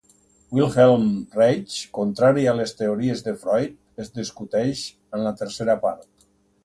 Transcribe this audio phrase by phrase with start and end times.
[0.59, 1.03] Wilhelm
[1.39, 4.83] Reich, contrari a les teories de Freud, es discuteix
[5.19, 6.09] en la tercera part.